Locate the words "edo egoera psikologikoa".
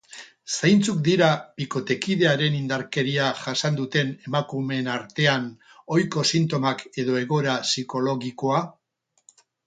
7.03-8.63